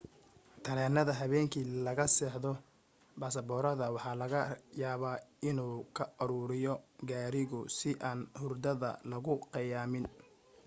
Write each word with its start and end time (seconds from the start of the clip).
tareenada 0.67 1.11
habeenkii 1.19 1.63
laga 1.87 2.05
seexdo 2.13 2.51
basaboorada 3.19 3.85
waxa 3.95 4.11
laga 4.21 4.41
yaaba 4.81 5.11
inuu 5.49 5.77
ka 5.95 6.03
aruriyo 6.23 6.73
karigu 7.09 7.59
si 7.77 7.89
aan 8.09 8.19
hurdada 8.39 8.89
laguu 9.11 9.37
khiyaamin 9.51 10.05